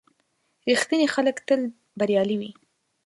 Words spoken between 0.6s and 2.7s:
•رښتیني خلک تل بریالي وي.